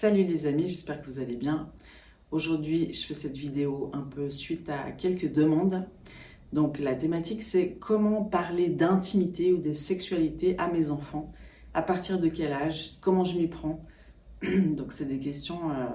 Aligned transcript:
Salut 0.00 0.22
les 0.22 0.46
amis, 0.46 0.68
j'espère 0.68 1.00
que 1.02 1.06
vous 1.06 1.18
allez 1.18 1.34
bien. 1.34 1.72
Aujourd'hui, 2.30 2.92
je 2.92 3.04
fais 3.04 3.14
cette 3.14 3.36
vidéo 3.36 3.90
un 3.92 4.02
peu 4.02 4.30
suite 4.30 4.70
à 4.70 4.92
quelques 4.92 5.32
demandes. 5.32 5.88
Donc 6.52 6.78
la 6.78 6.94
thématique 6.94 7.42
c'est 7.42 7.72
comment 7.80 8.22
parler 8.22 8.68
d'intimité 8.68 9.52
ou 9.52 9.58
de 9.58 9.72
sexualité 9.72 10.54
à 10.58 10.68
mes 10.68 10.92
enfants, 10.92 11.32
à 11.74 11.82
partir 11.82 12.20
de 12.20 12.28
quel 12.28 12.52
âge, 12.52 12.96
comment 13.00 13.24
je 13.24 13.40
m'y 13.40 13.48
prends? 13.48 13.84
Donc 14.42 14.92
c'est 14.92 15.06
des 15.06 15.18
questions 15.18 15.72
euh, 15.72 15.88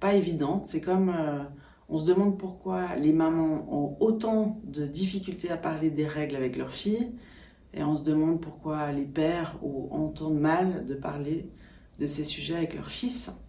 pas 0.00 0.14
évidentes. 0.14 0.64
C'est 0.64 0.80
comme 0.80 1.10
euh, 1.10 1.42
on 1.90 1.98
se 1.98 2.06
demande 2.06 2.38
pourquoi 2.38 2.96
les 2.96 3.12
mamans 3.12 3.66
ont 3.70 3.98
autant 4.00 4.62
de 4.64 4.86
difficultés 4.86 5.50
à 5.50 5.58
parler 5.58 5.90
des 5.90 6.06
règles 6.06 6.36
avec 6.36 6.56
leurs 6.56 6.72
filles, 6.72 7.12
et 7.74 7.84
on 7.84 7.96
se 7.96 8.02
demande 8.02 8.40
pourquoi 8.40 8.92
les 8.92 9.04
pères 9.04 9.58
entendent 9.90 10.40
mal 10.40 10.86
de 10.86 10.94
parler 10.94 11.50
de 11.98 12.06
ces 12.06 12.24
sujets 12.24 12.56
avec 12.56 12.74
leurs 12.74 12.90
fils. 12.90 13.41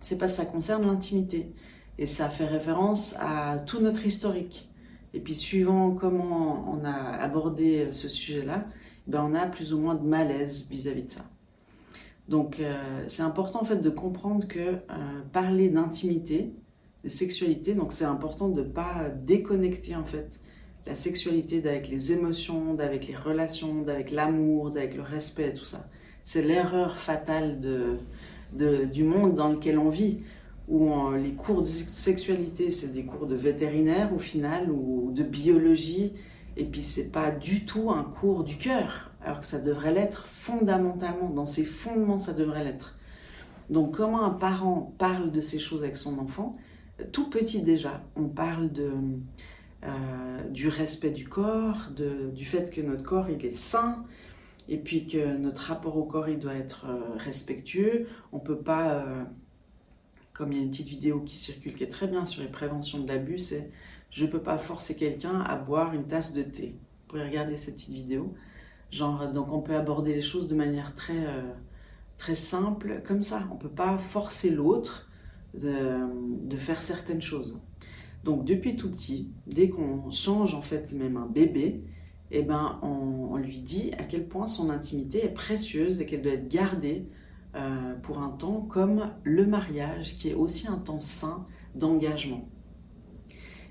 C'est 0.00 0.16
parce 0.18 0.32
que 0.32 0.38
ça 0.38 0.46
concerne 0.46 0.86
l'intimité 0.86 1.52
et 1.98 2.06
ça 2.06 2.28
fait 2.28 2.46
référence 2.46 3.14
à 3.18 3.58
tout 3.58 3.80
notre 3.80 4.06
historique. 4.06 4.70
Et 5.12 5.20
puis 5.20 5.34
suivant 5.34 5.92
comment 5.92 6.72
on 6.72 6.84
a 6.84 6.92
abordé 6.92 7.88
ce 7.92 8.08
sujet-là, 8.08 8.64
ben 9.06 9.26
on 9.28 9.34
a 9.34 9.46
plus 9.46 9.74
ou 9.74 9.78
moins 9.78 9.94
de 9.94 10.06
malaise 10.06 10.66
vis-à-vis 10.70 11.02
de 11.02 11.10
ça. 11.10 11.24
Donc 12.28 12.60
euh, 12.60 13.04
c'est 13.08 13.22
important 13.22 13.60
en 13.60 13.64
fait 13.64 13.80
de 13.80 13.90
comprendre 13.90 14.46
que 14.46 14.58
euh, 14.58 14.76
parler 15.32 15.68
d'intimité, 15.68 16.54
de 17.02 17.08
sexualité, 17.08 17.74
donc 17.74 17.92
c'est 17.92 18.04
important 18.04 18.48
de 18.48 18.62
ne 18.62 18.68
pas 18.68 19.08
déconnecter 19.08 19.96
en 19.96 20.04
fait 20.04 20.40
la 20.86 20.94
sexualité 20.94 21.60
d'avec 21.60 21.88
les 21.88 22.12
émotions, 22.12 22.74
d'avec 22.74 23.08
les 23.08 23.16
relations, 23.16 23.82
d'avec 23.82 24.10
l'amour, 24.10 24.70
d'avec 24.70 24.94
le 24.94 25.02
respect, 25.02 25.54
tout 25.54 25.64
ça. 25.64 25.88
C'est 26.24 26.42
l'erreur 26.42 26.96
fatale 26.96 27.60
de, 27.60 27.98
du 28.52 29.04
monde 29.04 29.34
dans 29.34 29.48
lequel 29.48 29.78
on 29.78 29.88
vit, 29.88 30.20
où 30.68 30.90
les 31.12 31.32
cours 31.32 31.62
de 31.62 31.66
sexualité, 31.66 32.70
c'est 32.70 32.92
des 32.92 33.04
cours 33.04 33.26
de 33.26 33.34
vétérinaire 33.34 34.14
au 34.14 34.18
final, 34.18 34.70
ou 34.70 35.10
de 35.12 35.22
biologie, 35.22 36.12
et 36.56 36.64
puis 36.64 36.82
c'est 36.82 37.10
pas 37.10 37.30
du 37.30 37.64
tout 37.64 37.90
un 37.90 38.04
cours 38.04 38.44
du 38.44 38.56
cœur, 38.56 39.10
alors 39.24 39.40
que 39.40 39.46
ça 39.46 39.58
devrait 39.60 39.92
l'être 39.92 40.26
fondamentalement, 40.26 41.30
dans 41.30 41.46
ses 41.46 41.64
fondements, 41.64 42.18
ça 42.18 42.32
devrait 42.32 42.64
l'être. 42.64 42.96
Donc 43.68 43.96
comment 43.96 44.24
un 44.24 44.30
parent 44.30 44.92
parle 44.98 45.30
de 45.30 45.40
ces 45.40 45.58
choses 45.58 45.82
avec 45.82 45.96
son 45.96 46.18
enfant? 46.18 46.56
Tout 47.12 47.30
petit 47.30 47.62
déjà, 47.62 48.02
on 48.16 48.28
parle 48.28 48.70
de 48.72 48.90
euh, 49.82 50.48
du 50.50 50.68
respect 50.68 51.10
du 51.10 51.26
corps, 51.26 51.88
du 51.96 52.44
fait 52.44 52.70
que 52.70 52.82
notre 52.82 53.02
corps 53.02 53.30
il 53.30 53.44
est 53.46 53.50
sain, 53.50 54.04
et 54.70 54.78
puis 54.78 55.06
que 55.06 55.36
notre 55.36 55.62
rapport 55.62 55.96
au 55.96 56.04
corps 56.04 56.28
il 56.28 56.38
doit 56.38 56.54
être 56.54 56.86
euh, 56.86 57.16
respectueux. 57.16 58.06
On 58.32 58.38
peut 58.38 58.60
pas, 58.60 58.94
euh, 58.94 59.24
comme 60.32 60.52
il 60.52 60.58
y 60.58 60.60
a 60.60 60.64
une 60.64 60.70
petite 60.70 60.88
vidéo 60.88 61.20
qui 61.20 61.36
circule 61.36 61.74
qui 61.74 61.84
est 61.84 61.88
très 61.88 62.06
bien 62.06 62.24
sur 62.24 62.40
les 62.40 62.48
préventions 62.48 63.00
de 63.00 63.08
l'abus, 63.08 63.40
c'est 63.40 63.70
je 64.10 64.24
peux 64.26 64.42
pas 64.42 64.58
forcer 64.58 64.96
quelqu'un 64.96 65.40
à 65.40 65.56
boire 65.56 65.92
une 65.92 66.06
tasse 66.06 66.32
de 66.32 66.42
thé. 66.42 66.76
Vous 66.78 67.08
pouvez 67.08 67.24
regarder 67.24 67.56
cette 67.56 67.74
petite 67.74 67.94
vidéo. 67.94 68.34
Genre, 68.90 69.30
donc 69.32 69.52
on 69.52 69.60
peut 69.60 69.76
aborder 69.76 70.14
les 70.14 70.22
choses 70.22 70.48
de 70.48 70.54
manière 70.54 70.96
très, 70.96 71.26
très 72.18 72.34
simple, 72.34 73.02
comme 73.06 73.22
ça. 73.22 73.48
On 73.52 73.56
peut 73.56 73.68
pas 73.68 73.98
forcer 73.98 74.50
l'autre 74.50 75.08
de 75.54 76.56
faire 76.56 76.82
certaines 76.82 77.22
choses. 77.22 77.60
Donc 78.24 78.44
depuis 78.44 78.74
tout 78.74 78.90
petit, 78.90 79.30
dès 79.46 79.68
qu'on 79.68 80.10
change 80.10 80.54
en 80.54 80.62
fait 80.62 80.92
même 80.92 81.16
un 81.16 81.26
bébé, 81.26 81.84
eh 82.30 82.42
ben, 82.42 82.78
on, 82.82 83.36
lui 83.36 83.60
dit 83.60 83.90
à 83.98 84.04
quel 84.04 84.26
point 84.26 84.46
son 84.46 84.70
intimité 84.70 85.24
est 85.24 85.32
précieuse 85.32 86.00
et 86.00 86.06
qu'elle 86.06 86.22
doit 86.22 86.34
être 86.34 86.48
gardée 86.48 87.06
euh, 87.56 87.94
pour 88.02 88.18
un 88.18 88.30
temps 88.30 88.60
comme 88.60 89.10
le 89.24 89.46
mariage, 89.46 90.16
qui 90.16 90.28
est 90.28 90.34
aussi 90.34 90.68
un 90.68 90.76
temps 90.76 91.00
sain 91.00 91.46
d'engagement. 91.74 92.48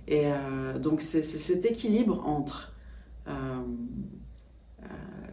Et 0.07 0.23
euh, 0.25 0.79
donc 0.79 1.01
c'est 1.01 1.23
cet 1.23 1.65
équilibre 1.65 2.27
entre 2.27 2.73
euh, 3.27 3.61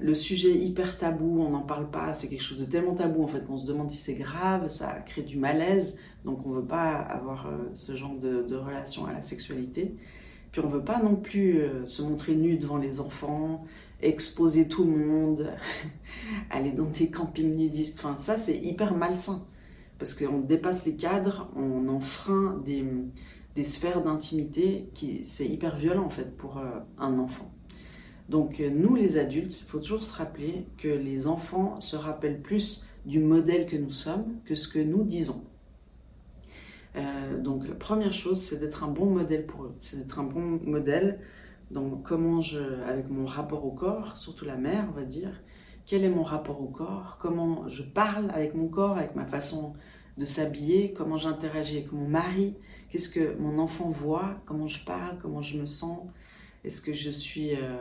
le 0.00 0.14
sujet 0.14 0.52
hyper 0.52 0.98
tabou, 0.98 1.40
on 1.40 1.50
n'en 1.50 1.62
parle 1.62 1.90
pas, 1.90 2.12
c'est 2.12 2.28
quelque 2.28 2.42
chose 2.42 2.58
de 2.58 2.66
tellement 2.66 2.94
tabou 2.94 3.24
en 3.24 3.26
fait 3.26 3.44
qu'on 3.46 3.56
se 3.56 3.66
demande 3.66 3.90
si 3.90 3.96
c'est 3.96 4.14
grave, 4.14 4.68
ça 4.68 4.92
crée 5.00 5.22
du 5.22 5.38
malaise, 5.38 5.98
donc 6.24 6.44
on 6.44 6.50
ne 6.50 6.56
veut 6.56 6.66
pas 6.66 6.90
avoir 6.90 7.50
ce 7.74 7.96
genre 7.96 8.16
de, 8.16 8.54
relation 8.54 9.06
à 9.06 9.12
la 9.12 9.22
sexualité. 9.22 9.96
Puis 10.52 10.60
on 10.60 10.68
ne 10.68 10.72
veut 10.72 10.84
pas 10.84 11.02
non 11.02 11.16
plus 11.16 11.60
euh, 11.60 11.86
se 11.86 12.02
montrer 12.02 12.34
nu 12.34 12.56
devant 12.56 12.78
les 12.78 13.00
enfants, 13.00 13.64
exposer 14.02 14.68
tout 14.68 14.84
le 14.84 14.96
monde, 14.96 15.52
aller 16.50 16.72
dans 16.72 16.86
des 16.86 17.10
campings 17.10 17.54
nudistes, 17.54 17.98
enfin 17.98 18.16
ça 18.16 18.36
c'est 18.36 18.56
hyper 18.56 18.94
malsain, 18.94 19.46
parce 19.98 20.14
qu'on 20.14 20.40
dépasse 20.40 20.84
les 20.86 20.96
cadres, 20.96 21.50
on 21.56 21.88
enfreint 21.88 22.62
des, 22.64 22.84
sphères 23.64 24.02
d'intimité 24.02 24.90
qui 24.94 25.24
c'est 25.24 25.46
hyper 25.46 25.76
violent 25.76 26.04
en 26.04 26.10
fait 26.10 26.36
pour 26.36 26.58
euh, 26.58 26.80
un 26.98 27.18
enfant. 27.18 27.50
Donc 28.28 28.60
euh, 28.60 28.70
nous 28.70 28.94
les 28.94 29.18
adultes, 29.18 29.60
il 29.60 29.64
faut 29.64 29.78
toujours 29.78 30.04
se 30.04 30.16
rappeler 30.16 30.66
que 30.78 30.88
les 30.88 31.26
enfants 31.26 31.80
se 31.80 31.96
rappellent 31.96 32.40
plus 32.40 32.84
du 33.06 33.20
modèle 33.20 33.66
que 33.66 33.76
nous 33.76 33.92
sommes 33.92 34.26
que 34.44 34.54
ce 34.54 34.68
que 34.68 34.78
nous 34.78 35.04
disons. 35.04 35.42
Euh, 36.96 37.38
donc 37.38 37.68
la 37.68 37.74
première 37.74 38.12
chose, 38.12 38.40
c'est 38.42 38.58
d'être 38.58 38.84
un 38.84 38.88
bon 38.88 39.06
modèle 39.06 39.46
pour 39.46 39.64
eux, 39.64 39.74
c'est 39.80 39.98
d'être 39.98 40.18
un 40.18 40.24
bon 40.24 40.60
modèle 40.64 41.20
dans 41.70 41.90
comment 41.90 42.40
je, 42.40 42.60
avec 42.84 43.10
mon 43.10 43.26
rapport 43.26 43.66
au 43.66 43.72
corps, 43.72 44.16
surtout 44.16 44.44
la 44.44 44.56
mère, 44.56 44.86
on 44.88 44.92
va 44.92 45.04
dire, 45.04 45.42
quel 45.84 46.04
est 46.04 46.10
mon 46.10 46.22
rapport 46.22 46.60
au 46.62 46.68
corps, 46.68 47.18
comment 47.20 47.68
je 47.68 47.82
parle 47.82 48.30
avec 48.30 48.54
mon 48.54 48.68
corps, 48.68 48.96
avec 48.96 49.14
ma 49.14 49.26
façon 49.26 49.74
de 50.16 50.24
s'habiller, 50.24 50.92
comment 50.94 51.18
j'interagis 51.18 51.78
avec 51.78 51.92
mon 51.92 52.08
mari, 52.08 52.54
qu'est-ce 52.88 53.08
que 53.08 53.36
mon 53.38 53.58
enfant 53.58 53.90
voit, 53.90 54.40
comment 54.46 54.68
je 54.68 54.84
parle, 54.84 55.18
comment 55.20 55.42
je 55.42 55.58
me 55.58 55.66
sens, 55.66 56.00
est-ce 56.64 56.80
que 56.80 56.94
je 56.94 57.10
suis 57.10 57.54
euh, 57.54 57.76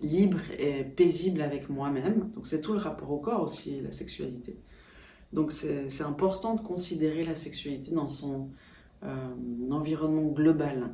libre 0.00 0.40
et 0.58 0.84
paisible 0.84 1.40
avec 1.40 1.70
moi-même? 1.70 2.30
Donc 2.34 2.46
c'est 2.46 2.60
tout 2.60 2.72
le 2.72 2.78
rapport 2.78 3.10
au 3.10 3.18
corps 3.18 3.42
aussi, 3.42 3.80
la 3.80 3.92
sexualité. 3.92 4.56
Donc 5.32 5.52
c'est 5.52 6.02
important 6.02 6.54
de 6.54 6.60
considérer 6.60 7.24
la 7.24 7.34
sexualité 7.34 7.92
dans 7.92 8.08
son 8.08 8.50
euh, 9.04 9.34
environnement 9.70 10.26
global 10.26 10.92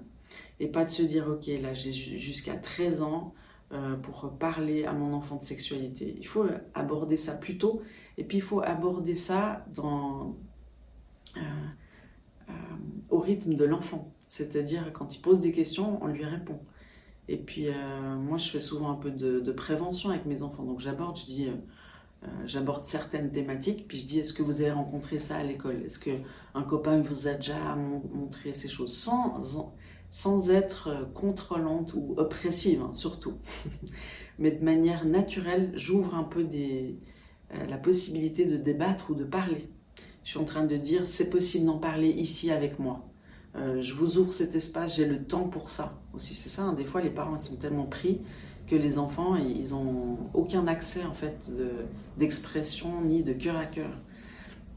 et 0.60 0.68
pas 0.68 0.84
de 0.84 0.90
se 0.90 1.02
dire 1.02 1.28
ok 1.28 1.46
là 1.62 1.74
j'ai 1.74 1.92
jusqu'à 1.92 2.56
13 2.56 3.02
ans 3.02 3.34
euh, 3.72 3.96
pour 3.96 4.30
parler 4.38 4.84
à 4.84 4.92
mon 4.92 5.14
enfant 5.14 5.36
de 5.36 5.42
sexualité. 5.42 6.16
Il 6.18 6.26
faut 6.26 6.46
aborder 6.74 7.16
ça 7.16 7.34
plus 7.34 7.58
tôt 7.58 7.82
et 8.18 8.24
puis 8.24 8.38
il 8.38 8.42
faut 8.42 8.60
aborder 8.60 9.14
ça 9.14 9.64
dans, 9.74 10.36
au 13.10 13.18
rythme 13.18 13.54
de 13.54 13.64
l'enfant. 13.64 14.12
C'est-à-dire 14.28 14.92
quand 14.92 15.14
il 15.14 15.20
pose 15.20 15.40
des 15.40 15.52
questions, 15.52 15.98
on 16.02 16.06
lui 16.08 16.24
répond. 16.24 16.60
Et 17.28 17.38
puis, 17.38 17.68
euh, 17.68 18.16
moi, 18.16 18.38
je 18.38 18.50
fais 18.50 18.60
souvent 18.60 18.90
un 18.90 18.96
peu 18.96 19.10
de, 19.10 19.52
prévention 19.52 20.10
avec 20.10 20.26
mes 20.26 20.42
enfants. 20.42 20.62
Donc, 20.64 20.80
j'aborde, 20.80 21.16
je 21.18 21.24
dis, 21.24 21.48
euh, 22.22 22.26
euh, 22.26 22.46
j'aborde 22.46 22.84
certaines 22.84 23.30
thématiques, 23.30 23.86
puis 23.88 23.98
je 23.98 24.06
dis, 24.06 24.18
est-ce 24.18 24.32
que 24.32 24.42
vous 24.42 24.60
avez 24.60 24.72
rencontré 24.72 25.18
ça 25.18 25.36
à 25.36 25.42
l'école? 25.42 25.82
Est-ce 25.84 25.98
qu'un 25.98 26.62
copain 26.62 27.00
vous 27.00 27.28
a 27.28 27.34
déjà 27.34 27.76
montré 27.76 28.54
ces 28.54 28.68
choses? 28.68 28.96
Sans, 28.96 29.40
sans 30.10 30.50
être 30.50 31.08
contrôlante 31.14 31.94
ou 31.94 32.14
oppressive, 32.16 32.82
hein, 32.82 32.92
surtout. 32.92 33.34
Mais 34.38 34.50
de 34.50 34.64
manière 34.64 35.06
naturelle, 35.06 35.72
j'ouvre 35.74 36.14
un 36.14 36.24
peu 36.24 36.44
des, 36.44 36.98
la 37.68 37.78
possibilité 37.78 38.44
de 38.44 38.56
débattre 38.56 39.10
ou 39.10 39.14
de 39.14 39.24
parler. 39.24 39.68
Je 40.24 40.30
suis 40.30 40.38
en 40.40 40.44
train 40.44 40.64
de 40.64 40.76
dire, 40.76 41.06
c'est 41.06 41.30
possible 41.30 41.66
d'en 41.66 41.78
parler 41.78 42.08
ici 42.08 42.50
avec 42.50 42.78
moi. 42.78 43.06
Euh, 43.56 43.80
je 43.80 43.94
vous 43.94 44.18
ouvre 44.18 44.32
cet 44.32 44.54
espace, 44.54 44.96
j'ai 44.96 45.06
le 45.06 45.22
temps 45.22 45.48
pour 45.48 45.70
ça 45.70 45.98
aussi. 46.12 46.34
C'est 46.34 46.48
ça, 46.48 46.62
hein. 46.62 46.72
des 46.72 46.84
fois 46.84 47.00
les 47.00 47.10
parents 47.10 47.38
sont 47.38 47.56
tellement 47.56 47.86
pris 47.86 48.20
que 48.66 48.76
les 48.76 48.98
enfants 48.98 49.36
ils 49.36 49.74
ont 49.74 50.18
aucun 50.34 50.66
accès 50.66 51.04
en 51.04 51.14
fait 51.14 51.50
d'expression 52.16 53.00
ni 53.02 53.22
de 53.22 53.32
cœur 53.32 53.56
à 53.56 53.66
cœur. 53.66 53.90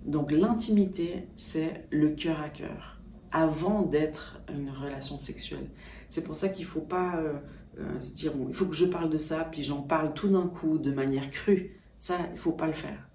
Donc 0.05 0.31
l'intimité 0.31 1.27
c'est 1.35 1.85
le 1.89 2.09
cœur 2.09 2.39
à 2.41 2.49
cœur 2.49 2.99
avant 3.31 3.83
d'être 3.83 4.41
une 4.51 4.69
relation 4.69 5.17
sexuelle. 5.17 5.69
C'est 6.09 6.23
pour 6.23 6.35
ça 6.35 6.49
qu'il 6.49 6.65
faut 6.65 6.81
pas 6.81 7.17
euh, 7.17 7.33
euh, 7.79 8.01
se 8.01 8.13
dire 8.13 8.33
il 8.47 8.53
faut 8.53 8.65
que 8.65 8.75
je 8.75 8.85
parle 8.85 9.09
de 9.09 9.17
ça 9.17 9.47
puis 9.51 9.63
j'en 9.63 9.81
parle 9.81 10.13
tout 10.13 10.29
d'un 10.29 10.47
coup 10.47 10.77
de 10.77 10.91
manière 10.91 11.29
crue. 11.31 11.79
Ça 11.99 12.17
il 12.31 12.37
faut 12.37 12.53
pas 12.53 12.67
le 12.67 12.73
faire. 12.73 13.09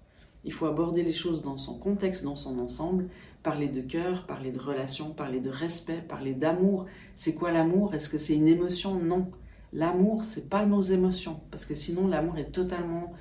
Il 0.45 0.53
faut 0.53 0.67
aborder 0.67 1.01
les 1.01 1.11
choses 1.11 1.41
dans 1.41 1.57
son 1.57 1.79
contexte, 1.79 2.23
dans 2.23 2.35
son 2.35 2.59
ensemble, 2.59 3.05
parler 3.41 3.67
de 3.67 3.81
cœur, 3.81 4.27
parler 4.27 4.51
de 4.51 4.59
relation, 4.59 5.09
parler 5.09 5.39
de 5.39 5.49
respect, 5.49 6.03
parler 6.07 6.35
d'amour. 6.35 6.85
C'est 7.15 7.33
quoi 7.33 7.51
l'amour? 7.51 7.95
Est-ce 7.95 8.09
que 8.09 8.19
c'est 8.19 8.35
une 8.35 8.47
émotion? 8.47 8.99
Non. 8.99 9.31
L'amour, 9.75 10.23
c'est 10.23 10.49
pas 10.49 10.65
nos 10.65 10.79
émotions, 10.79 11.41
parce 11.51 11.65
que 11.65 11.75
sinon 11.75 12.07
l'amour 12.07 12.37
est 12.37 12.51
totalement 12.51 13.11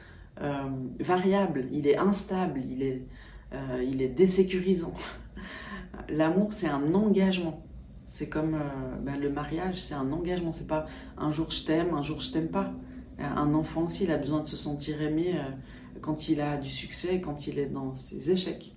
euh, 0.40 0.70
variable, 1.00 1.66
il 1.72 1.88
est 1.88 1.96
instable, 1.98 2.60
il 2.64 2.84
est, 2.84 3.02
euh, 3.52 4.08
désécurisant. 4.14 4.94
L'amour, 6.08 6.52
c'est 6.52 6.68
un 6.68 6.94
engagement. 6.94 7.66
C'est 8.06 8.28
comme 8.28 8.54
euh, 8.54 8.96
ben, 9.02 9.18
le 9.18 9.30
mariage, 9.30 9.82
c'est 9.82 9.94
un 9.94 10.12
engagement. 10.12 10.52
C'est 10.52 10.68
pas 10.68 10.86
un 11.18 11.32
jour 11.32 11.50
je 11.50 11.64
t'aime, 11.64 11.92
un 11.92 12.04
jour 12.04 12.20
je 12.20 12.30
t'aime 12.30 12.48
pas. 12.48 12.72
Un 13.18 13.52
enfant 13.54 13.86
aussi, 13.86 14.04
il 14.04 14.12
a 14.12 14.16
besoin 14.16 14.40
de 14.40 14.46
se 14.46 14.56
sentir 14.56 15.02
aimé 15.02 15.34
quand 16.02 16.28
il 16.28 16.40
a 16.40 16.56
du 16.56 16.70
succès, 16.70 17.20
quand 17.20 17.48
il 17.48 17.58
est 17.58 17.66
dans 17.66 17.96
ses 17.96 18.30
échecs. 18.30 18.76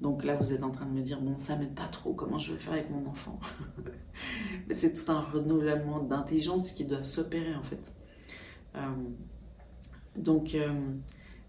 Donc 0.00 0.24
là, 0.24 0.36
vous 0.36 0.52
êtes 0.52 0.62
en 0.62 0.70
train 0.70 0.86
de 0.86 0.92
me 0.92 1.02
dire, 1.02 1.20
bon, 1.20 1.38
ça 1.38 1.56
m'aide 1.56 1.74
pas 1.74 1.88
trop, 1.88 2.14
comment 2.14 2.38
je 2.38 2.52
vais 2.52 2.58
faire 2.58 2.74
avec 2.74 2.90
mon 2.90 3.06
enfant 3.06 3.40
c'est 4.70 4.94
tout 4.94 5.10
un 5.10 5.20
renouvellement 5.20 6.00
d'intelligence 6.00 6.72
qui 6.72 6.84
doit 6.84 7.02
s'opérer 7.02 7.54
en 7.54 7.62
fait. 7.62 7.80
Euh, 8.76 8.80
donc, 10.16 10.54
euh, 10.54 10.72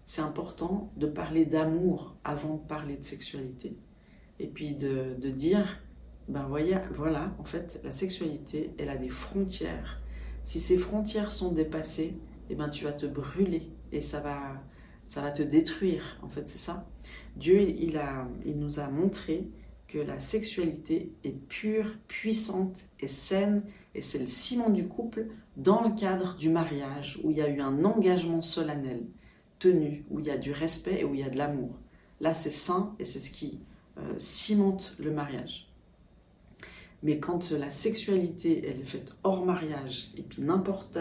c'est 0.04 0.22
important 0.22 0.92
de 0.96 1.06
parler 1.06 1.44
d'amour 1.44 2.16
avant 2.24 2.56
de 2.56 2.66
parler 2.66 2.96
de 2.96 3.04
sexualité. 3.04 3.76
Et 4.38 4.48
puis 4.48 4.74
de, 4.74 5.14
de 5.18 5.30
dire, 5.30 5.80
ben 6.28 6.46
voyez, 6.46 6.78
voilà, 6.94 7.34
en 7.38 7.44
fait, 7.44 7.80
la 7.84 7.92
sexualité, 7.92 8.74
elle 8.78 8.88
a 8.88 8.96
des 8.96 9.08
frontières. 9.08 10.00
Si 10.42 10.58
ces 10.58 10.78
frontières 10.78 11.30
sont 11.30 11.52
dépassées, 11.52 12.16
eh 12.48 12.54
ben, 12.54 12.68
tu 12.68 12.84
vas 12.84 12.92
te 12.92 13.06
brûler 13.06 13.70
et 13.92 14.00
ça 14.00 14.20
va, 14.20 14.60
ça 15.10 15.22
va 15.22 15.32
te 15.32 15.42
détruire. 15.42 16.20
En 16.22 16.28
fait, 16.28 16.48
c'est 16.48 16.58
ça. 16.58 16.86
Dieu, 17.34 17.58
il, 17.60 17.98
a, 17.98 18.28
il 18.46 18.56
nous 18.60 18.78
a 18.78 18.86
montré 18.86 19.48
que 19.88 19.98
la 19.98 20.20
sexualité 20.20 21.12
est 21.24 21.36
pure, 21.48 21.96
puissante 22.06 22.78
et 23.00 23.08
saine, 23.08 23.64
et 23.96 24.02
c'est 24.02 24.20
le 24.20 24.28
ciment 24.28 24.70
du 24.70 24.86
couple 24.86 25.26
dans 25.56 25.82
le 25.82 25.92
cadre 25.96 26.36
du 26.36 26.48
mariage, 26.48 27.18
où 27.24 27.32
il 27.32 27.38
y 27.38 27.42
a 27.42 27.48
eu 27.48 27.60
un 27.60 27.84
engagement 27.84 28.40
solennel, 28.40 29.04
tenu, 29.58 30.04
où 30.10 30.20
il 30.20 30.26
y 30.26 30.30
a 30.30 30.38
du 30.38 30.52
respect 30.52 31.00
et 31.00 31.04
où 31.04 31.12
il 31.12 31.22
y 31.22 31.24
a 31.24 31.28
de 31.28 31.38
l'amour. 31.38 31.76
Là, 32.20 32.32
c'est 32.32 32.52
sain 32.52 32.94
et 33.00 33.04
c'est 33.04 33.18
ce 33.18 33.32
qui 33.32 33.58
euh, 33.98 34.14
cimente 34.16 34.94
le 35.00 35.10
mariage. 35.10 35.72
Mais 37.02 37.18
quand 37.18 37.50
la 37.50 37.70
sexualité, 37.70 38.62
elle 38.64 38.80
est 38.80 38.84
faite 38.84 39.12
hors 39.24 39.44
mariage, 39.44 40.12
et 40.16 40.22
puis 40.22 40.40
n'importe 40.40 40.98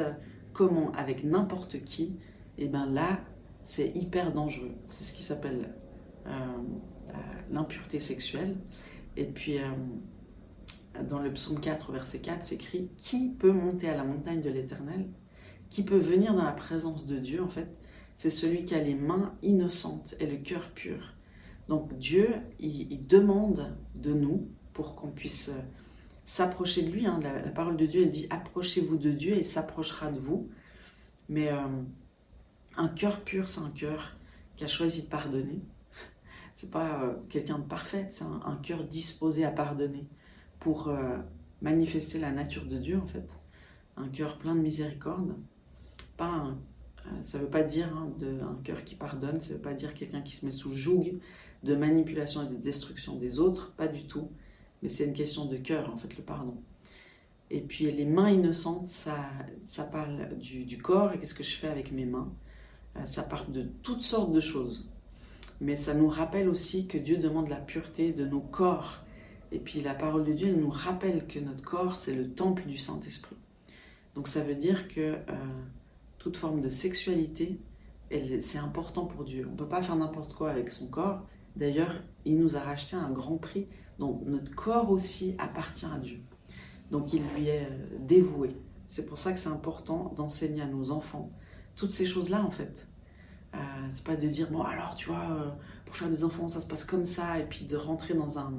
comment, 0.52 0.92
avec 0.94 1.24
n'importe 1.24 1.84
qui, 1.84 2.16
et 2.58 2.68
bien 2.68 2.88
là, 2.88 3.20
c'est 3.62 3.96
hyper 3.96 4.34
dangereux. 4.34 4.76
C'est 4.88 5.04
ce 5.04 5.14
qui 5.14 5.24
s'appelle 5.24 5.74
euh, 6.28 6.32
l'impureté 7.52 8.00
sexuelle. 8.00 8.56
Et 9.18 9.26
puis, 9.26 9.60
euh, 9.60 9.72
dans 11.10 11.20
le 11.20 11.32
psaume 11.34 11.60
4, 11.60 11.92
verset 11.92 12.22
4, 12.22 12.46
c'est 12.46 12.56
écrit 12.56 12.90
Qui 12.98 13.30
peut 13.30 13.52
monter 13.52 13.90
à 13.90 13.96
la 13.96 14.04
montagne 14.04 14.42
de 14.42 14.50
l'Éternel? 14.50 15.08
Qui 15.70 15.84
peut 15.84 15.98
venir 15.98 16.34
dans 16.34 16.44
la 16.44 16.52
présence 16.52 17.06
de 17.06 17.18
Dieu 17.18 17.44
En 17.44 17.50
fait, 17.50 17.68
c'est 18.16 18.30
celui 18.30 18.66
qui 18.66 18.76
a 18.76 18.82
les 18.82 18.96
mains 18.96 19.36
innocentes 19.44 20.16
et 20.20 20.26
le 20.26 20.38
cœur 20.38 20.72
pur. 20.72 21.14
Donc, 21.68 21.98
Dieu, 21.98 22.28
il, 22.60 23.06
demande 23.06 23.76
de 23.96 24.14
nous 24.14 24.48
pour 24.74 24.96
qu'on 24.96 25.10
puisse 25.10 25.52
s'approcher 26.26 26.82
de 26.82 26.90
lui. 26.90 27.06
Hein. 27.06 27.20
La, 27.22 27.52
parole 27.52 27.78
de 27.78 27.86
Dieu, 27.86 28.02
elle 28.04 28.12
dit 28.12 28.28
Approchez-vous 28.30 28.98
de 28.98 29.12
Dieu 29.12 29.34
et 29.34 29.40
il 29.40 29.46
s'approchera 29.46 30.12
de 30.12 30.20
vous. 30.20 30.50
Mais 31.28 31.52
euh, 31.52 31.60
un 32.80 32.88
cœur 32.88 33.22
pur, 33.22 33.48
c'est 33.48 33.62
un 33.62 33.70
cœur 33.70 34.18
qui 34.56 34.64
a 34.64 34.68
choisi 34.68 35.04
de 35.04 35.08
pardonner 35.08 35.62
c'est 36.60 36.72
pas 36.72 37.02
euh, 37.04 37.14
quelqu'un 37.30 37.58
de 37.58 37.64
parfait, 37.64 38.04
c'est 38.10 38.26
un, 38.26 38.60
cœur 38.62 38.84
disposé 38.84 39.46
à 39.46 39.50
pardonner 39.50 40.06
pour 40.60 40.90
euh, 40.90 41.16
manifester 41.62 42.20
la 42.20 42.34
nature 42.34 42.66
de 42.66 42.78
Dieu 42.78 43.00
en 43.02 43.08
fait. 43.08 43.30
Un 43.96 44.10
cœur 44.10 44.38
plein 44.38 44.56
de 44.56 44.60
miséricorde. 44.60 45.36
Pas 46.18 46.54
euh, 47.08 47.12
ça 47.22 47.38
veut 47.38 47.48
pas 47.48 47.64
dire 47.64 47.88
hein, 47.96 48.12
de, 48.20 48.42
un 48.42 48.60
cœur 48.62 48.84
qui 48.84 48.96
pardonne, 48.96 49.40
ça 49.40 49.54
veut 49.54 49.62
pas 49.62 49.74
dire 49.74 49.94
quelqu'un 49.94 50.20
qui 50.20 50.36
se 50.36 50.46
met 50.46 50.52
sous 50.52 50.74
joug 50.74 51.22
de 51.64 51.76
manipulation 51.76 52.44
et 52.46 52.50
de 52.50 52.58
destruction 52.58 53.16
des 53.16 53.40
autres, 53.40 53.72
pas 53.78 53.88
du 53.88 54.06
tout. 54.06 54.30
Mais 54.84 54.90
c'est 54.90 55.06
une 55.06 55.14
question 55.14 55.46
de 55.46 55.56
cœur 55.56 55.90
en 55.90 55.96
fait, 55.96 56.14
le 56.18 56.24
pardon. 56.24 56.58
Et 57.52 57.62
puis 57.62 57.90
les 57.90 58.06
mains 58.06 58.32
innocentes, 58.32 58.90
ça, 58.90 59.30
ça 59.64 59.86
parle 59.86 60.38
du, 60.38 60.66
du 60.66 60.78
corps 60.78 61.14
et 61.14 61.20
qu'est-ce 61.20 61.34
que 61.34 61.44
je 61.44 61.56
fais 61.56 61.70
avec 61.70 61.94
mes 61.94 62.06
mains? 62.06 62.30
Ça 63.06 63.24
parle 63.24 63.52
de 63.52 63.64
toutes 63.84 64.04
sortes 64.04 64.32
de 64.32 64.40
choses 64.40 64.90
mais 65.62 65.76
ça 65.76 65.94
nous 65.94 66.08
rappelle 66.08 66.48
aussi 66.48 66.88
que 66.88 66.98
Dieu 66.98 67.18
demande 67.18 67.50
la 67.50 67.58
pureté 67.58 68.14
de 68.14 68.26
nos 68.26 68.40
corps. 68.40 69.00
Et 69.52 69.60
puis 69.60 69.82
la 69.82 69.94
parole 69.94 70.24
de 70.24 70.34
Dieu 70.34 70.56
nous 70.56 70.70
rappelle 70.70 71.28
que 71.28 71.40
notre 71.40 71.64
corps, 71.64 71.98
c'est 71.98 72.16
le 72.16 72.30
temple 72.30 72.66
du 72.66 72.78
Saint-Esprit. 72.78 73.36
Donc 74.16 74.28
ça 74.28 74.44
veut 74.44 74.56
dire 74.56 74.88
que 74.88 75.16
euh, 75.16 75.34
toute 76.18 76.38
forme 76.38 76.62
de 76.62 76.70
sexualité, 76.70 77.60
c'est 78.42 78.58
important 78.58 79.06
pour 79.06 79.24
Dieu. 79.24 79.46
On 79.48 79.52
ne 79.52 79.58
peut 79.58 79.68
pas 79.68 79.84
faire 79.84 79.96
n'importe 79.96 80.34
quoi 80.34 80.50
avec 80.50 80.72
son 80.72 80.88
corps. 80.88 81.22
D'ailleurs, 81.56 82.02
il 82.26 82.38
nous 82.38 82.56
a 82.56 82.62
racheté 82.62 82.96
un 82.96 83.10
grand 83.12 83.38
prix. 83.38 83.68
Donc 83.98 84.24
notre 84.26 84.56
corps 84.56 84.90
aussi 84.92 85.36
appartient 85.40 85.86
à 85.86 85.98
Dieu. 85.98 86.22
Donc 86.90 87.14
il 87.14 87.22
lui 87.36 87.50
est 87.50 87.66
euh, 87.66 87.98
dévoué. 88.00 88.56
C'est 88.88 89.06
pour 89.06 89.18
ça 89.18 89.34
que 89.34 89.40
c'est 89.40 89.50
important 89.50 90.14
d'enseigner 90.16 90.62
à 90.62 90.68
nos 90.68 90.92
enfants 90.92 91.32
toutes 91.76 91.92
ces 91.92 92.06
choses-là 92.06 92.44
en 92.44 92.52
fait. 92.52 92.89
Euh, 93.56 93.58
c'est 93.90 94.04
pas 94.04 94.16
de 94.16 94.28
dire, 94.28 94.50
bon, 94.52 94.62
alors, 94.62 94.96
tu 94.96 95.08
vois, 95.08 95.32
euh, 95.32 95.50
pour 95.86 95.96
faire 95.96 96.10
des 96.10 96.24
enfants, 96.24 96.48
ça 96.48 96.60
se 96.60 96.68
passe 96.68 96.86
comme 96.86 97.06
ça, 97.06 97.40
et 97.40 97.46
puis 97.46 97.66
de 97.66 97.76
rentrer 97.76 98.14
dans 98.14 98.40
un. 98.40 98.54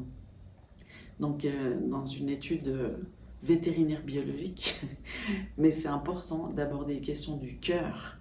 Donc, 1.21 1.45
euh, 1.45 1.79
dans 1.89 2.07
une 2.07 2.29
étude 2.29 2.99
vétérinaire 3.43 4.03
biologique. 4.03 4.81
Mais 5.59 5.71
c'est 5.71 5.89
important 5.89 6.49
d'aborder 6.49 6.95
les 6.95 7.01
questions 7.01 7.37
du 7.37 7.59
cœur. 7.59 8.17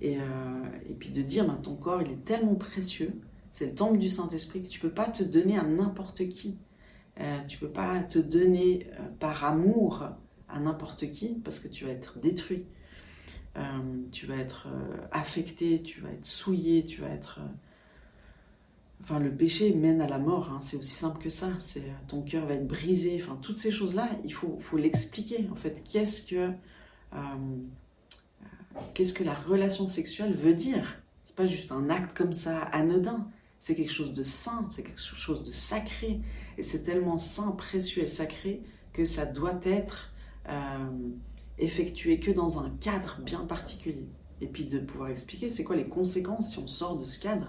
Et, 0.00 0.14
et, 0.14 0.94
puis 0.98 1.10
de 1.10 1.22
dire, 1.22 1.46
ben, 1.46 1.54
ton 1.54 1.76
corps, 1.76 2.02
il 2.02 2.10
est 2.10 2.24
tellement 2.24 2.56
précieux, 2.56 3.12
c'est 3.50 3.66
le 3.66 3.74
temple 3.76 3.98
du 3.98 4.08
Saint-Esprit 4.08 4.64
que 4.64 4.68
tu 4.68 4.80
peux 4.80 4.90
pas 4.90 5.08
te 5.08 5.22
donner 5.22 5.56
à 5.56 5.62
n'importe 5.62 6.28
qui. 6.28 6.58
tu 7.46 7.58
peux 7.58 7.70
pas 7.70 8.00
te 8.00 8.18
donner 8.18 8.88
par 9.20 9.44
amour 9.44 10.08
à 10.48 10.58
n'importe 10.58 11.12
qui 11.12 11.40
parce 11.44 11.60
que 11.60 11.68
tu 11.68 11.84
vas 11.84 11.92
être 11.92 12.18
détruit. 12.18 12.66
Euh, 13.56 13.62
tu 14.12 14.26
vas 14.26 14.36
être 14.36 14.68
euh, 14.68 14.96
affecté, 15.10 15.82
tu 15.82 16.00
vas 16.00 16.10
être 16.10 16.24
souillé, 16.24 16.84
tu 16.84 17.00
vas 17.02 17.08
être... 17.10 17.40
Euh, 17.40 17.48
enfin, 19.02 19.18
le 19.18 19.30
péché 19.30 19.74
mène 19.74 20.00
à 20.00 20.08
la 20.08 20.18
mort, 20.18 20.50
hein, 20.50 20.60
c'est 20.60 20.76
aussi 20.76 20.94
simple 20.94 21.22
que 21.22 21.30
ça. 21.30 21.50
C'est 21.58 21.84
ton 22.08 22.22
cœur 22.22 22.46
va 22.46 22.54
être 22.54 22.66
brisé. 22.66 23.20
Enfin, 23.22 23.38
toutes 23.42 23.58
ces 23.58 23.70
choses-là, 23.70 24.10
il 24.24 24.32
faut, 24.32 24.58
faut 24.60 24.78
l'expliquer. 24.78 25.48
En 25.52 25.56
fait, 25.56 25.82
qu'est-ce 25.88 26.26
que 26.26 26.50
qu'est-ce 28.94 29.12
que 29.12 29.22
la 29.22 29.34
relation 29.34 29.86
sexuelle 29.86 30.34
veut 30.34 30.54
dire? 30.54 30.96
C'est 31.24 31.36
pas 31.36 31.44
juste 31.44 31.72
un 31.72 31.90
acte 31.90 32.16
comme 32.16 32.32
ça 32.32 32.58
anodin. 32.58 33.28
C'est 33.60 33.76
quelque 33.76 33.92
chose 33.92 34.14
de 34.14 34.24
saint, 34.24 34.66
c'est 34.70 34.82
quelque 34.82 34.98
chose 34.98 35.44
de 35.44 35.50
sacré. 35.50 36.20
Et 36.56 36.62
c'est 36.62 36.82
tellement 36.82 37.18
saint, 37.18 37.52
précieux 37.52 38.02
et 38.02 38.06
sacré 38.06 38.62
que 38.94 39.04
ça 39.04 39.26
doit 39.26 39.60
être 39.62 40.10
effectué 41.58 42.18
que 42.18 42.30
dans 42.30 42.58
un 42.58 42.70
cadre 42.80 43.20
bien 43.22 43.40
particulier. 43.40 44.08
Et 44.40 44.46
puis 44.46 44.64
de 44.64 44.80
pouvoir 44.80 45.10
expliquer 45.10 45.48
c'est 45.48 45.64
quoi 45.64 45.76
les 45.76 45.88
conséquences 45.88 46.52
si 46.52 46.58
on 46.58 46.66
sort 46.66 46.96
de 46.96 47.04
ce 47.04 47.18
cadre. 47.20 47.48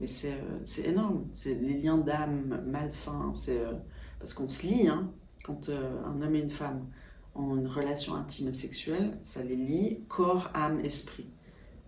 Mais 0.00 0.06
c'est 0.06 0.32
euh, 0.32 0.88
énorme. 0.88 1.26
C'est 1.32 1.54
les 1.54 1.80
liens 1.80 1.98
d'âme 1.98 2.62
malsains. 2.66 3.32
C'est 3.34 3.58
euh, 3.58 3.72
parce 4.18 4.34
qu'on 4.34 4.48
se 4.48 4.66
lie, 4.66 4.88
hein, 4.88 5.10
quand 5.44 5.68
euh, 5.68 6.02
un 6.04 6.20
homme 6.20 6.34
et 6.34 6.40
une 6.40 6.50
femme 6.50 6.86
ont 7.34 7.56
une 7.56 7.66
relation 7.66 8.14
intime 8.14 8.48
et 8.48 8.52
sexuelle, 8.52 9.16
ça 9.22 9.42
les 9.42 9.56
lie 9.56 10.00
corps, 10.08 10.50
âme, 10.54 10.80
esprit. 10.84 11.26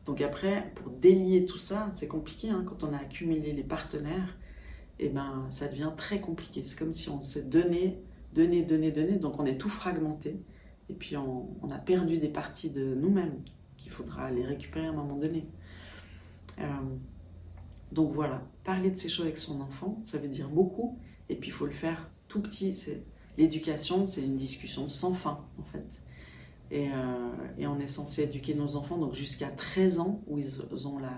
Donc 0.06 0.20
après, 0.20 0.72
pour 0.74 0.90
délier 0.90 1.44
tout 1.44 1.58
ça, 1.58 1.88
c'est 1.92 2.08
compliqué. 2.08 2.50
Hein, 2.50 2.64
quand 2.66 2.82
on 2.82 2.92
a 2.92 2.98
accumulé 2.98 3.52
les 3.52 3.62
partenaires, 3.62 4.36
et 5.00 5.06
eh 5.06 5.08
ben, 5.08 5.44
ça 5.48 5.66
devient 5.68 5.90
très 5.96 6.20
compliqué. 6.20 6.62
C'est 6.64 6.78
comme 6.78 6.92
si 6.92 7.10
on 7.10 7.22
s'est 7.22 7.44
donné, 7.44 7.98
donné, 8.32 8.62
donné, 8.62 8.92
donné. 8.92 9.16
Donc 9.16 9.40
on 9.40 9.44
est 9.44 9.58
tout 9.58 9.68
fragmenté. 9.68 10.40
Et 10.88 10.94
puis 10.94 11.16
on, 11.16 11.70
a 11.70 11.78
perdu 11.78 12.18
des 12.18 12.28
parties 12.28 12.70
de 12.70 12.94
nous-mêmes 12.94 13.42
qu'il 13.76 13.90
faudra 13.90 14.30
les 14.30 14.44
récupérer 14.44 14.86
à 14.86 14.90
un 14.90 14.94
moment 14.94 15.16
donné. 15.16 15.46
Euh, 16.58 16.64
donc 17.92 18.12
voilà, 18.12 18.42
parler 18.64 18.90
de 18.90 18.96
ces 18.96 19.08
choses 19.08 19.26
avec 19.26 19.38
son 19.38 19.60
enfant, 19.60 20.00
ça 20.04 20.18
veut 20.18 20.28
dire 20.28 20.48
beaucoup. 20.48 20.98
Et 21.28 21.36
puis 21.36 21.48
il 21.48 21.52
faut 21.52 21.66
le 21.66 21.72
faire 21.72 22.10
tout 22.28 22.40
petit. 22.40 22.76
L'éducation, 23.38 24.06
c'est 24.06 24.22
une 24.22 24.36
discussion 24.36 24.88
sans 24.88 25.14
fin 25.14 25.44
en 25.58 25.64
fait. 25.64 26.02
Et, 26.70 26.88
euh, 26.88 27.66
on 27.66 27.78
est 27.78 27.86
censé 27.86 28.24
éduquer 28.24 28.54
nos 28.54 28.76
enfants 28.76 28.98
donc 28.98 29.14
jusqu'à 29.14 29.48
13 29.48 30.00
ans 30.00 30.22
où 30.26 30.38
ils 30.38 30.86
ont 30.86 30.98
la, 30.98 31.12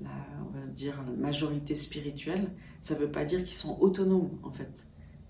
on 0.00 0.58
va 0.58 0.66
dire, 0.66 1.02
la 1.06 1.12
majorité 1.12 1.76
spirituelle. 1.76 2.50
Ça 2.80 2.94
ne 2.94 3.00
veut 3.00 3.10
pas 3.10 3.24
dire 3.24 3.44
qu'ils 3.44 3.56
sont 3.56 3.78
autonomes 3.80 4.38
en 4.42 4.50
fait 4.50 4.88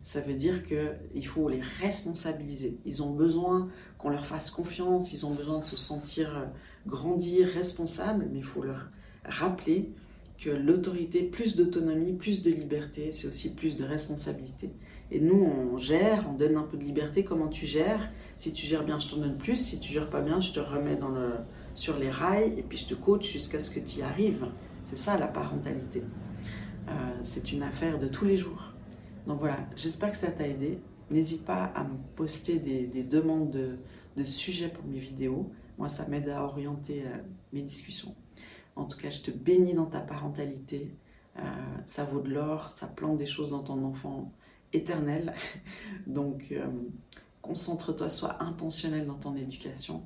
ça 0.09 0.23
veut 0.23 0.33
dire 0.33 0.62
qu'il 0.65 1.27
faut 1.27 1.50
les 1.50 1.61
responsabiliser. 1.61 2.79
Ils 2.87 3.03
ont 3.03 3.11
besoin 3.11 3.69
qu'on 3.99 4.09
leur 4.09 4.25
fasse 4.25 4.49
confiance, 4.49 5.12
ils 5.12 5.27
ont 5.27 5.35
besoin 5.35 5.59
de 5.59 5.67
se 5.67 5.77
sentir 5.77 6.35
euh, 6.35 6.45
grandir, 6.87 7.47
responsables, 7.47 8.27
mais 8.33 8.38
il 8.38 8.45
faut 8.45 8.62
leur 8.62 8.88
rappeler 9.27 9.93
que 10.38 10.49
l'autorité, 10.49 11.25
plus 11.25 11.57
d'autonomie, 11.57 12.15
plus 12.15 12.41
de 12.41 12.50
liberté, 12.50 13.12
c'est 13.12 13.29
aussi 13.29 13.55
plus 13.55 13.77
de 13.77 13.85
responsabilité. 13.85 14.71
Et 15.11 15.21
nous, 15.21 15.45
on 15.45 15.77
gère, 15.77 16.27
on 16.31 16.38
donne 16.38 16.57
un 16.57 16.62
peu 16.62 16.79
de 16.79 16.85
liberté. 16.85 17.23
Comment 17.23 17.49
tu 17.49 17.67
gères? 17.67 18.11
Si 18.38 18.55
tu 18.55 18.65
gères 18.65 18.85
bien, 18.85 18.99
je 19.00 19.11
t'en 19.11 19.19
donne 19.19 19.37
plus. 19.37 19.57
Si 19.57 19.79
tu 19.79 19.93
gères 19.93 20.09
pas 20.09 20.23
bien, 20.23 20.41
je 20.41 20.53
te 20.53 20.61
remets 20.61 20.99
sur 21.75 21.99
les 21.99 22.11
rails 22.11 22.55
et 22.57 22.62
puis 22.62 22.79
je 22.79 22.87
te 22.87 22.95
coach 22.95 23.31
jusqu'à 23.31 23.61
ce 23.61 23.71
que 23.71 23.81
tu 23.81 23.99
y 23.99 24.03
arrives. 24.03 24.47
C'est 24.87 24.97
ça 24.97 25.19
la 25.19 25.27
parentalité. 25.27 26.03
Euh, 26.88 26.93
c'est 27.23 27.53
une 27.53 27.62
affaire 27.62 27.99
de 27.99 28.09
tous 28.09 28.25
les 28.25 28.37
jours. 28.37 28.68
Donc 29.28 29.40
voilà, 29.40 29.58
j'espère 29.76 30.11
que 30.11 30.16
ça 30.16 30.30
t'a 30.30 30.49
aidé. 30.49 30.80
N'hésite 31.11 31.44
pas 31.44 31.64
à 31.64 31.85
me 31.85 31.99
poster 32.16 32.58
des, 32.58 33.02
demandes 33.02 33.78
de, 34.16 34.25
sujets 34.25 34.70
pour 34.70 34.85
mes 34.87 34.99
vidéos. 34.99 35.52
Moi, 35.76 35.90
ça 35.90 36.08
m'aide 36.08 36.30
à 36.30 36.42
orienter 36.42 37.04
euh, 37.04 37.18
mes 37.52 37.61
discussions. 37.61 38.16
En 38.75 38.87
tout 38.87 38.97
cas, 38.97 39.11
je 39.11 39.20
te 39.20 39.30
bénis 39.30 39.75
dans 39.75 39.85
ta 39.85 40.00
parentalité. 40.00 40.97
ça 41.85 42.04
vaut 42.04 42.20
de 42.20 42.30
l'or, 42.30 42.73
ça 42.73 42.87
plante 42.87 43.18
des 43.18 43.26
choses 43.26 43.50
dans 43.50 43.62
ton 43.62 43.85
enfant 43.85 44.32
éternel. 44.73 45.35
Donc, 46.06 46.54
concentre-toi, 47.42 48.08
sois 48.08 48.42
intentionnel 48.42 49.06
dans 49.06 49.18
ton 49.18 49.37
éducation. 49.37 50.04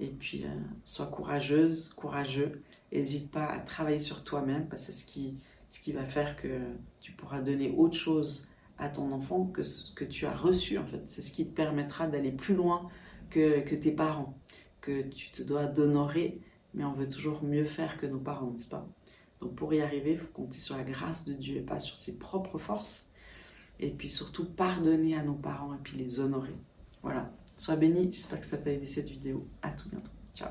Et 0.00 0.08
puis, 0.08 0.44
sois 0.84 1.06
courageuse, 1.06 1.90
courageux. 1.94 2.62
N'hésite 2.92 3.30
pas 3.30 3.46
à 3.46 3.58
travailler 3.58 4.00
sur 4.00 4.24
toi-même 4.24 4.66
parce 4.68 4.86
que 4.86 4.92
c'est 4.92 4.98
ce 4.98 5.04
qui, 5.04 5.38
ce 5.68 5.78
qui 5.78 5.92
va 5.92 6.04
faire 6.04 6.36
que 6.36 6.60
tu 7.00 7.12
pourras 7.12 7.40
donner 7.40 7.70
autre 7.70 7.96
chose 7.96 8.48
à 8.78 8.88
ton 8.88 9.12
enfant 9.12 9.46
que 9.46 9.62
ce 9.62 9.92
que 9.92 10.04
tu 10.04 10.26
as 10.26 10.34
reçu 10.34 10.78
en 10.78 10.86
fait. 10.86 11.02
C'est 11.06 11.22
ce 11.22 11.32
qui 11.32 11.46
te 11.46 11.54
permettra 11.54 12.06
d'aller 12.06 12.32
plus 12.32 12.54
loin 12.54 12.88
que, 13.30 13.60
que, 13.60 13.74
tes 13.74 13.92
parents, 13.92 14.38
que 14.80 15.02
tu 15.02 15.30
te 15.30 15.42
dois 15.42 15.66
d'honorer, 15.66 16.40
mais 16.74 16.84
on 16.84 16.92
veut 16.92 17.08
toujours 17.08 17.42
mieux 17.42 17.64
faire 17.64 17.96
que 17.96 18.06
nos 18.06 18.18
parents, 18.18 18.50
n'est-ce 18.50 18.68
pas? 18.68 18.86
Donc 19.40 19.54
pour 19.54 19.72
y 19.74 19.80
arriver, 19.80 20.12
il 20.12 20.18
faut 20.18 20.32
compter 20.32 20.58
sur 20.58 20.76
la 20.76 20.84
grâce 20.84 21.24
de 21.24 21.32
Dieu 21.32 21.56
et 21.56 21.60
pas 21.60 21.78
sur 21.78 21.96
ses 21.96 22.18
propres 22.18 22.58
forces. 22.58 23.10
Et 23.78 23.90
puis 23.90 24.08
surtout 24.08 24.46
pardonner 24.46 25.16
à 25.16 25.22
nos 25.22 25.34
parents 25.34 25.74
et 25.74 25.78
puis 25.82 25.98
les 25.98 26.20
honorer. 26.20 26.56
Voilà. 27.02 27.30
Sois 27.58 27.76
béni, 27.76 28.10
j'espère 28.12 28.40
que 28.40 28.46
ça 28.46 28.58
t'a 28.58 28.72
aidé 28.72 28.86
cette 28.86 29.08
vidéo. 29.08 29.46
À 29.62 29.70
tout 29.70 29.88
bientôt. 29.88 30.10
Ciao. 30.34 30.50